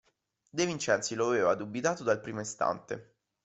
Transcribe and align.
De 0.49 0.65
Vincenzi 0.65 1.13
lo 1.13 1.27
aveva 1.27 1.53
dubitato 1.53 2.03
dal 2.03 2.21
primo 2.21 2.39
istante. 2.39 3.13